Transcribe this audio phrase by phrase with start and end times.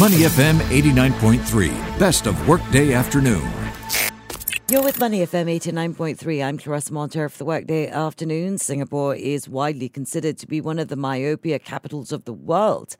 [0.00, 3.46] Money FM 89.3, best of workday afternoon.
[4.70, 6.42] You're with Money FM 89.3.
[6.42, 8.56] I'm Claressa Monteiro for the Workday Afternoon.
[8.56, 12.96] Singapore is widely considered to be one of the myopia capitals of the world.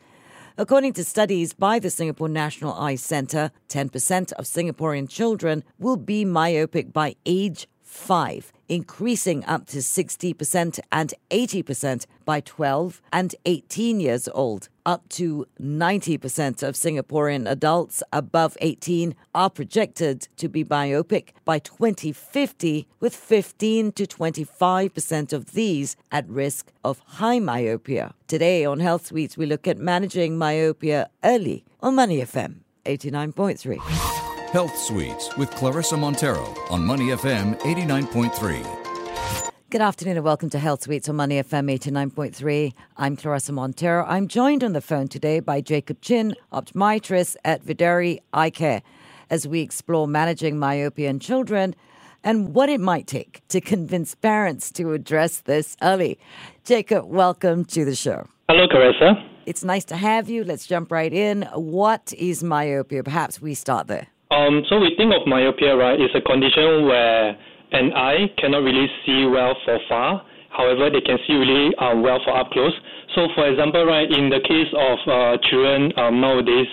[0.58, 6.26] According to studies by the Singapore National Eye Centre, 10% of Singaporean children will be
[6.26, 14.28] myopic by age 5, increasing up to 60% and 80% by 12 and 18 years
[14.32, 14.68] old.
[14.86, 22.86] Up to 90% of Singaporean adults above 18 are projected to be myopic by 2050,
[23.00, 28.14] with 15 to 25% of these at risk of high myopia.
[28.28, 34.29] Today on Health Suites, we look at managing myopia early on Money FM 89.3.
[34.52, 39.52] Health Suites with Claressa Monteiro on Money FM 89.3.
[39.70, 42.72] Good afternoon and welcome to Health Suites on Money FM 89.3.
[42.96, 44.04] I'm Claressa Monteiro.
[44.08, 48.82] I'm joined on the phone today by Jacob Chin, optometrist at Videri Eye Care,
[49.30, 51.76] as we explore managing myopia in children
[52.24, 56.18] and what it might take to convince parents to address this early.
[56.64, 58.26] Jacob, welcome to the show.
[58.48, 59.12] Hello, Claressa.
[59.46, 60.42] It's nice to have you.
[60.42, 61.42] Let's jump right in.
[61.54, 63.04] What is myopia?
[63.04, 64.08] Perhaps we start there.
[64.30, 67.36] Um, so we think of myopia, right, is a condition where
[67.72, 70.22] an eye cannot really see well for far.
[70.50, 72.72] However, they can see really uh, well for up close.
[73.14, 76.66] So, for example, right, in the case of uh, children um, nowadays,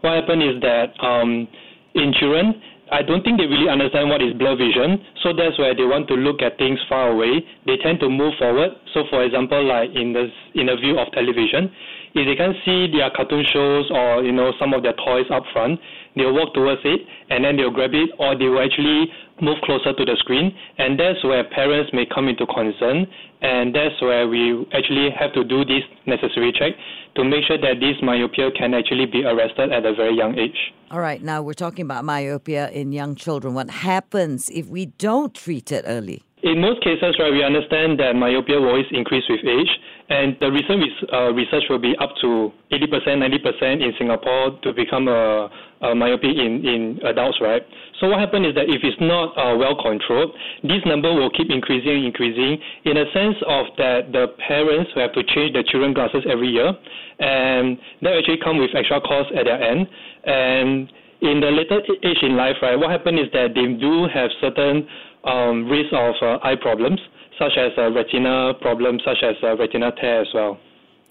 [0.00, 1.46] what happens is that um,
[1.94, 5.02] in children, I don't think they really understand what is blur vision.
[5.22, 7.42] So that's why they want to look at things far away.
[7.66, 8.70] They tend to move forward.
[8.94, 11.70] So, for example, like in the in the view of television,
[12.16, 15.44] if they can see their cartoon shows or you know some of their toys up
[15.52, 15.78] front,
[16.16, 19.92] they'll walk towards it and then they'll grab it or they will actually move closer
[19.92, 23.04] to the screen and that's where parents may come into concern
[23.42, 26.72] and that's where we actually have to do this necessary check
[27.14, 30.72] to make sure that this myopia can actually be arrested at a very young age.
[30.90, 33.52] All right, now we're talking about myopia in young children.
[33.52, 36.22] What happens if we don't treat it early?
[36.42, 39.68] In most cases, right, we understand that myopia will always increase with age,
[40.08, 45.08] and the recent uh, research will be up to 80%, 90% in Singapore to become
[45.08, 45.50] a,
[45.82, 47.62] a myopia in, in adults, right?
[48.00, 50.30] So what happens is that if it's not uh, well controlled,
[50.62, 55.12] this number will keep increasing, increasing, in a sense of that the parents will have
[55.14, 56.70] to change their children glasses every year,
[57.18, 59.88] and that actually come with extra costs at their end,
[60.24, 60.92] and
[61.22, 64.86] in the later age in life, right, what happens is that they do have certain
[65.24, 67.00] um, risk of uh, eye problems,
[67.38, 70.58] such as uh, retina problems, such as uh, retina tear as well.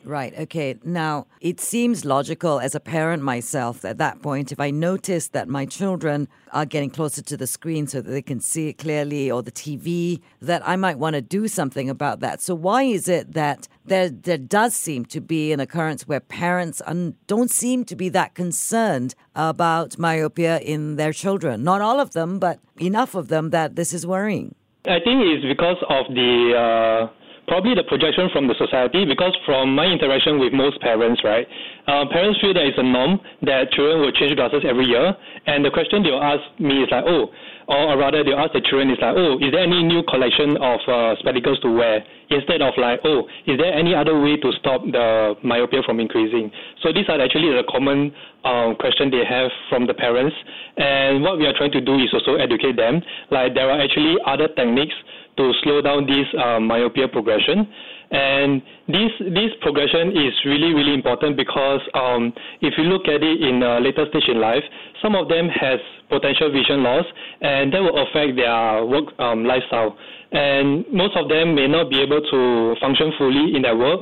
[0.05, 0.37] Right.
[0.37, 0.75] Okay.
[0.83, 5.47] Now, it seems logical as a parent myself at that point, if I notice that
[5.49, 9.31] my children are getting closer to the screen so that they can see it clearly
[9.31, 12.39] or the TV, that I might want to do something about that.
[12.39, 16.83] So, why is it that there, there does seem to be an occurrence where parents
[16.85, 21.63] un- don't seem to be that concerned about myopia in their children?
[21.63, 24.53] Not all of them, but enough of them that this is worrying.
[24.87, 26.53] I think it's because of the.
[26.55, 31.47] Uh probably the projection from the society because from my interaction with most parents, right,
[31.87, 35.15] uh, parents feel that it's a norm that children will change glasses every year.
[35.45, 37.29] And the question they'll ask me is like, oh,
[37.67, 40.79] or rather they'll ask the children is like, oh, is there any new collection of
[40.87, 42.03] uh, spectacles to wear?
[42.29, 46.51] Instead of like, oh, is there any other way to stop the myopia from increasing?
[46.81, 48.13] So these are actually the common
[48.43, 50.35] um, question they have from the parents.
[50.77, 53.01] And what we are trying to do is also educate them.
[53.31, 54.95] Like there are actually other techniques
[55.37, 57.67] to slow down this uh, myopia progression.
[58.11, 63.41] And this this progression is really really important because um, if you look at it
[63.41, 64.63] in a later stage in life,
[65.01, 65.79] some of them has
[66.09, 67.05] potential vision loss,
[67.41, 69.97] and that will affect their work um, lifestyle.
[70.31, 74.01] And most of them may not be able to function fully in their work,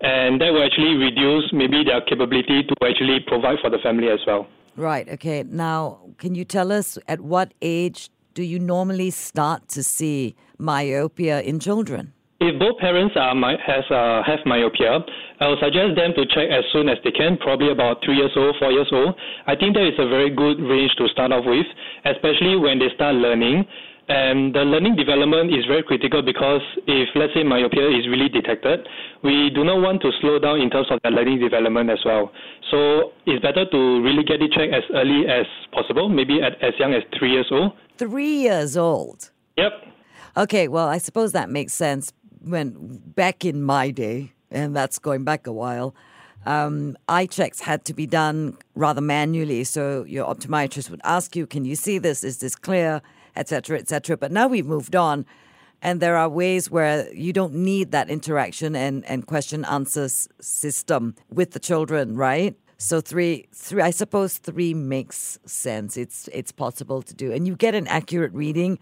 [0.00, 4.18] and that will actually reduce maybe their capability to actually provide for the family as
[4.26, 4.48] well.
[4.76, 5.08] Right.
[5.08, 5.42] Okay.
[5.42, 11.40] Now, can you tell us at what age do you normally start to see myopia
[11.40, 12.12] in children?
[12.38, 15.00] If both parents are has uh, have myopia,
[15.40, 18.36] I would suggest them to check as soon as they can, probably about three years
[18.36, 19.16] old, four years old.
[19.46, 21.64] I think that is a very good range to start off with,
[22.04, 23.64] especially when they start learning.
[24.08, 28.86] And the learning development is very critical because if, let's say, myopia is really detected,
[29.24, 32.30] we do not want to slow down in terms of the learning development as well.
[32.70, 36.74] So it's better to really get it checked as early as possible, maybe at as
[36.78, 37.72] young as three years old.
[37.98, 39.30] Three years old?
[39.56, 39.72] Yep.
[40.36, 42.12] Okay, well, I suppose that makes sense.
[42.42, 45.96] When back in my day, and that's going back a while,
[46.44, 49.64] um, eye checks had to be done rather manually.
[49.64, 52.22] So your optometrist would ask you, "Can you see this?
[52.22, 53.02] Is this clear?"
[53.36, 54.16] Etc., etc.
[54.16, 55.26] But now we've moved on,
[55.82, 60.08] and there are ways where you don't need that interaction and and question answer
[60.40, 62.56] system with the children, right?
[62.78, 63.82] So three, three.
[63.82, 65.96] I suppose three makes sense.
[65.96, 68.78] It's it's possible to do, and you get an accurate reading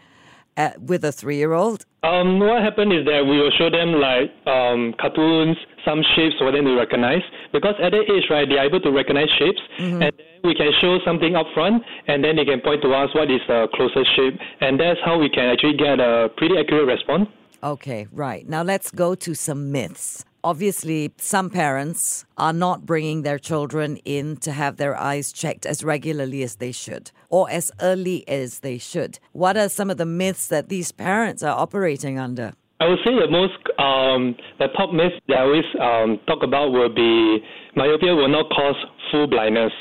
[0.57, 1.85] uh, with a three-year-old.
[2.03, 6.53] Um, what happened is that we will show them like um, cartoons, some shapes for
[6.53, 7.23] them to recognize.
[7.53, 10.03] Because at that age, right, they are able to recognize shapes, mm-hmm.
[10.03, 13.15] and then we can show something up front, and then they can point to us
[13.15, 16.87] what is the closest shape, and that's how we can actually get a pretty accurate
[16.87, 17.29] response.
[17.63, 18.47] Okay, right.
[18.47, 24.37] Now let's go to some myths obviously some parents are not bringing their children in
[24.37, 28.77] to have their eyes checked as regularly as they should or as early as they
[28.77, 29.19] should.
[29.33, 32.53] What are some of the myths that these parents are operating under?
[32.81, 36.71] I would say the most, um, the top myth that I always um, talk about
[36.71, 37.39] will be
[37.75, 38.77] myopia will not cause
[39.11, 39.73] full blindness.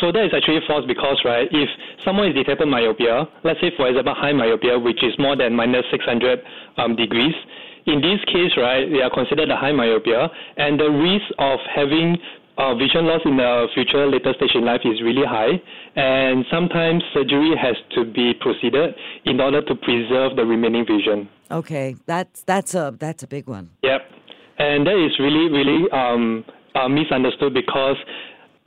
[0.00, 1.68] So that is actually false because, right, if
[2.04, 5.84] someone is detected myopia, let's say for example high myopia, which is more than minus
[5.90, 6.40] 600
[6.76, 7.34] um, degrees,
[7.90, 12.16] in this case, right, they are considered a high myopia, and the risk of having
[12.58, 15.60] uh, vision loss in the future later stage in life is really high,
[15.96, 18.94] and sometimes surgery has to be proceeded
[19.24, 21.28] in order to preserve the remaining vision.
[21.50, 23.70] Okay, that's that's a that's a big one.
[23.82, 24.02] Yep,
[24.58, 26.44] and that is really really um,
[26.74, 27.96] uh, misunderstood because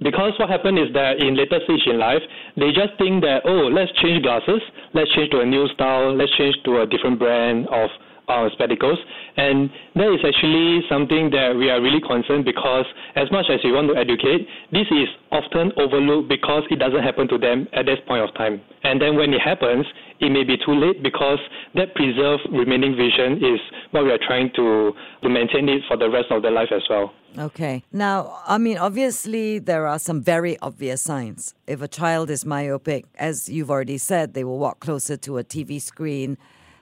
[0.02, 2.22] because what happened is that in later stage in life,
[2.58, 4.62] they just think that oh, let's change glasses,
[4.94, 7.90] let's change to a new style, let's change to a different brand of
[8.28, 8.98] uh, spectacles.
[9.38, 12.86] And that is actually something that we are really concerned because
[13.16, 17.28] as much as we want to educate, this is often overlooked because it doesn't happen
[17.30, 18.62] to them at this point of time.
[18.84, 19.86] And then when it happens,
[20.20, 21.40] it may be too late because
[21.76, 23.60] that preserved remaining vision is
[23.92, 24.94] what we are trying to,
[25.24, 27.14] to maintain it for the rest of their life as well.
[27.38, 27.84] Okay.
[27.92, 31.56] Now, I mean, obviously, there are some very obvious signs.
[31.66, 35.44] If a child is myopic, as you've already said, they will walk closer to a
[35.44, 36.38] TV screen,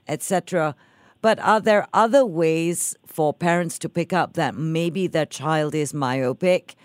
[0.07, 0.75] etc.
[1.21, 5.93] But are there other ways for parents to pick up that maybe their child is
[5.93, 6.75] myopic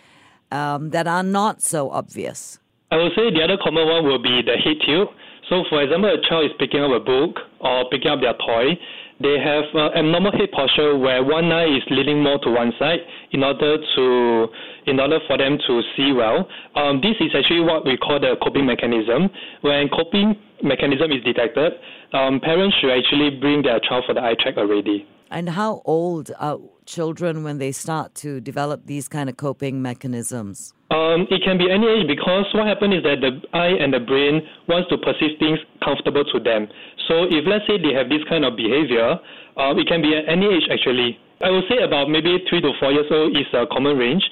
[0.52, 2.58] um, that are not so obvious?
[2.90, 5.10] I would say the other common one will be the head tilt.
[5.48, 8.78] So, for example, a child is picking up a book or picking up their toy.
[9.18, 13.00] They have uh, abnormal head posture where one eye is leaning more to one side
[13.32, 14.46] in order to
[14.86, 16.46] in order for them to see well.
[16.74, 19.30] Um, this is actually what we call the coping mechanism.
[19.62, 21.72] When coping mechanism is detected,
[22.12, 25.06] um, parents should actually bring their child for the eye check already.
[25.30, 30.72] And how old are children when they start to develop these kind of coping mechanisms?
[30.90, 33.98] Um, it can be any age because what happens is that the eye and the
[33.98, 36.68] brain wants to perceive things comfortable to them.
[37.08, 39.18] So if let's say they have this kind of behavior,
[39.58, 41.18] uh, it can be at any age actually.
[41.42, 44.22] I would say about maybe three to four years old is a common range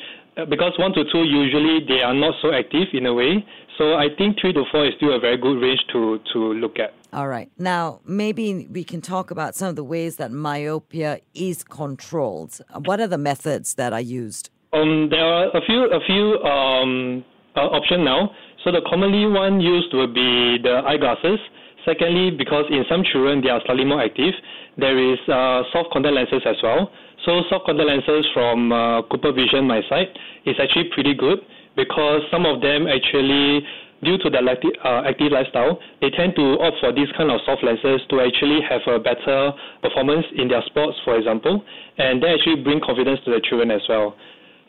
[0.49, 3.45] because one to two usually they are not so active in a way.
[3.79, 6.79] So I think three to four is still a very good range to, to look
[6.79, 6.95] at.
[7.13, 7.51] All right.
[7.59, 12.61] Now, maybe we can talk about some of the ways that myopia is controlled.
[12.85, 14.51] What are the methods that are used?
[14.73, 17.25] Um, there are a few a few um,
[17.57, 18.31] uh, options now.
[18.65, 21.39] So the commonly one used would be the eyeglasses.
[21.85, 24.33] Secondly, because in some children they are slightly more active,
[24.79, 26.91] there is uh, soft contact lenses as well.
[27.25, 30.09] So soft contact lenses from uh, CooperVision, my side,
[30.45, 31.39] is actually pretty good
[31.75, 33.65] because some of them actually
[34.05, 37.65] due to their uh, active lifestyle, they tend to opt for these kind of soft
[37.65, 41.65] lenses to actually have a better performance in their sports, for example,
[41.97, 44.15] and they actually bring confidence to the children as well.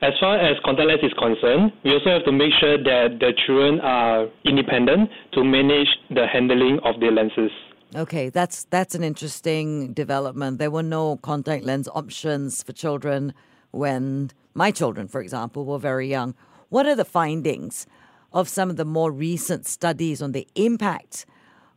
[0.01, 3.33] As far as contact lens is concerned, we also have to make sure that the
[3.45, 7.51] children are independent to manage the handling of their lenses.
[7.95, 10.59] Okay, that's that's an interesting development.
[10.59, 13.33] There were no contact lens options for children
[13.71, 16.35] when my children, for example, were very young.
[16.67, 17.87] What are the findings
[18.33, 21.25] of some of the more recent studies on the impact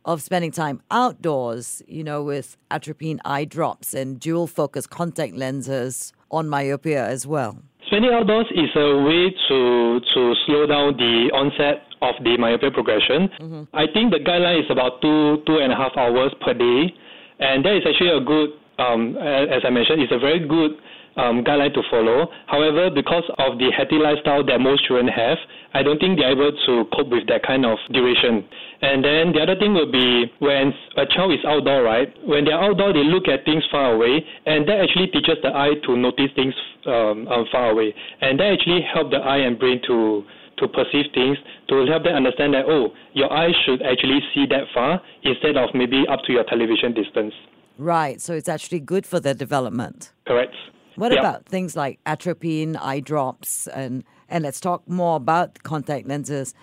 [0.03, 6.11] of spending time outdoors, you know, with atropine eye drops and dual focus contact lenses
[6.31, 7.59] on myopia as well?
[7.87, 13.29] Spending outdoors is a way to to slow down the onset of the myopia progression.
[13.39, 13.63] Mm-hmm.
[13.75, 16.93] I think the guideline is about two two and a half hours per day,
[17.39, 18.49] and that is actually a good.
[18.79, 20.79] Um, as I mentioned, it's a very good
[21.19, 22.31] um, guideline to follow.
[22.47, 25.37] However, because of the healthy lifestyle that most children have,
[25.73, 28.47] I don't think they're able to cope with that kind of duration.
[28.81, 32.07] And then the other thing will be when a child is outdoor, right?
[32.25, 35.75] When they're outdoor, they look at things far away, and that actually teaches the eye
[35.85, 39.81] to notice things um, um, far away, and that actually help the eye and brain
[39.87, 40.23] to
[40.59, 41.37] to perceive things,
[41.69, 45.69] to help them understand that oh, your eye should actually see that far instead of
[45.73, 47.33] maybe up to your television distance.
[47.77, 48.19] Right.
[48.19, 50.11] So it's actually good for their development.
[50.27, 50.55] Correct.
[50.95, 51.21] What yep.
[51.21, 56.53] about things like atropine, eye drops, and and let's talk more about contact lenses.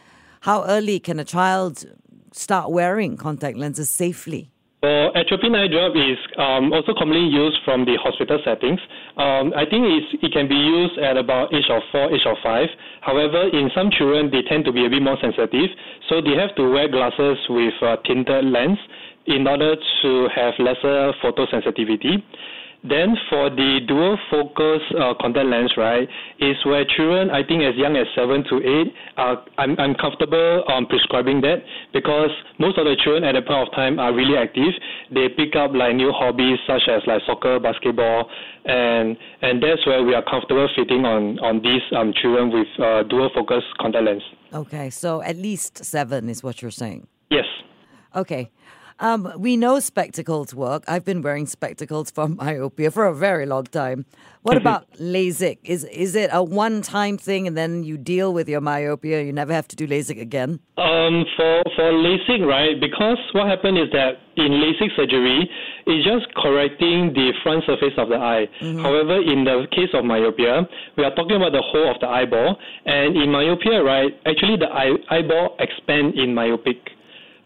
[0.41, 1.85] How early can a child
[2.33, 4.53] start wearing contact lenses safely?
[4.87, 8.78] For atropine eye drop is um, also commonly used from the hospital settings.
[9.19, 9.83] Um, I think
[10.23, 12.69] it can be used at about age of four, age of five.
[13.00, 15.75] However, in some children, they tend to be a bit more sensitive,
[16.09, 18.78] so they have to wear glasses with a tinted lens
[19.26, 22.23] in order to have lesser photosensitivity.
[22.83, 27.75] Then for the dual focus uh, contact lens, right, is where children, I think as
[27.76, 32.85] young as seven to eight, uh, I'm, I'm comfortable um, prescribing that because most of
[32.85, 34.73] the children at that point of time are really active.
[35.11, 38.30] They pick up like new hobbies such as like soccer, basketball,
[38.64, 43.02] and and that's where we are comfortable fitting on on these um, children with uh,
[43.04, 44.23] dual focus contact lens.
[44.52, 47.06] Okay, so at least seven is what you're saying.
[47.30, 47.47] Yes.
[48.14, 48.50] Okay.
[48.99, 50.85] Um, we know spectacles work.
[50.88, 54.07] I've been wearing spectacles for myopia for a very long time.
[54.43, 55.59] What about LASIK?
[55.65, 59.23] Is is it a one-time thing and then you deal with your myopia?
[59.23, 60.61] You never have to do LASIK again?
[60.79, 62.81] Um, for for LASIK, right?
[62.81, 65.50] Because what happened is that in LASIK surgery,
[65.87, 68.47] it's just correcting the front surface of the eye.
[68.62, 68.83] Mm-hmm.
[68.83, 70.62] However, in the case of myopia,
[70.97, 74.12] we are talking about the whole of the eyeball, and in myopia, right?
[74.26, 76.96] Actually, the eye, eyeball expand in myopic.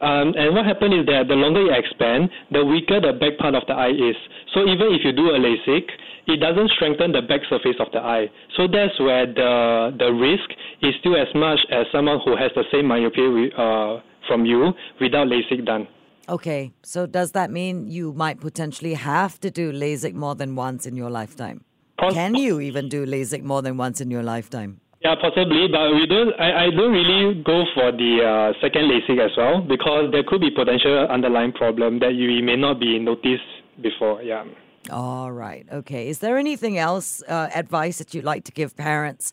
[0.00, 3.54] Um, and what happens is that the longer you expand, the weaker the back part
[3.54, 4.16] of the eye is.
[4.54, 5.84] So even if you do a LASIK,
[6.26, 8.26] it doesn't strengthen the back surface of the eye.
[8.56, 10.48] So that's where the the risk
[10.80, 15.28] is still as much as someone who has the same myopia uh, from you without
[15.28, 15.86] LASIK done.
[16.28, 20.86] Okay, so does that mean you might potentially have to do LASIK more than once
[20.86, 21.64] in your lifetime?
[22.10, 24.80] Can you even do LASIK more than once in your lifetime?
[25.02, 26.38] Yeah, possibly, but we don't.
[26.38, 30.42] I, I don't really go for the uh, second LASIK as well because there could
[30.42, 33.48] be potential underlying problem that you may not be noticed
[33.80, 34.22] before.
[34.22, 34.44] Yeah.
[34.90, 35.66] All right.
[35.72, 36.08] Okay.
[36.08, 39.32] Is there anything else uh, advice that you'd like to give parents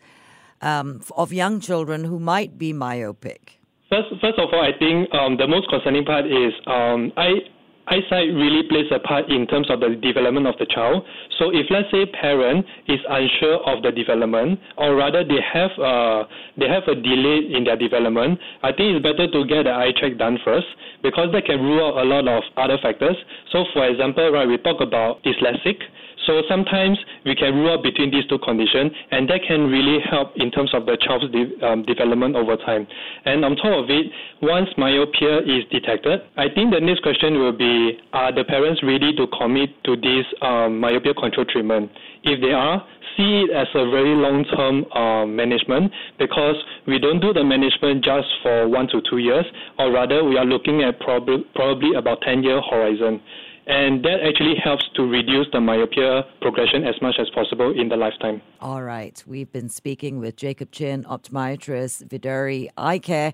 [0.61, 3.59] um, of young children who might be myopic?
[3.89, 7.39] First, first of all, I think um, the most concerning part is um, I
[7.87, 11.03] eyesight really plays a part in terms of the development of the child.
[11.39, 16.23] So if let's say parent is unsure of the development, or rather they have a,
[16.57, 19.91] they have a delay in their development, I think it's better to get the eye
[19.99, 20.67] check done first
[21.03, 23.15] because that can rule out a lot of other factors.
[23.51, 25.79] So for example, right, we talk about dyslexic.
[26.27, 30.33] So sometimes we can rule out between these two conditions, and that can really help
[30.35, 32.85] in terms of the child's de- um, development over time.
[33.23, 34.07] And on top of it,
[34.41, 39.15] once myopia is detected, I think the next question will be: Are the parents ready
[39.15, 41.89] to commit to this um, myopia control treatment?
[42.23, 42.83] If they are,
[43.15, 46.55] see it as a very long-term uh, management because
[46.87, 49.45] we don't do the management just for one to two years,
[49.79, 53.21] or rather, we are looking at prob- probably about 10-year horizon
[53.67, 57.97] and that actually helps to reduce the myopia progression as much as possible in the
[57.97, 58.41] lifetime.
[58.61, 59.21] All right.
[59.27, 63.33] We've been speaking with Jacob Chin, optometrist, Viduri Eye Care.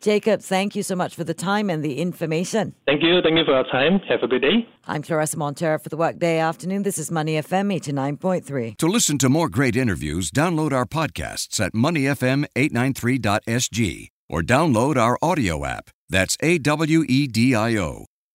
[0.00, 2.72] Jacob, thank you so much for the time and the information.
[2.86, 3.20] Thank you.
[3.20, 3.98] Thank you for your time.
[4.08, 4.68] Have a good day.
[4.86, 6.84] I'm Claressa Monteiro for the Workday Afternoon.
[6.84, 8.76] This is Money FM 89.3.
[8.78, 15.64] To listen to more great interviews, download our podcasts at moneyfm893.sg or download our audio
[15.64, 15.90] app.
[16.08, 18.04] That's A W E D I O.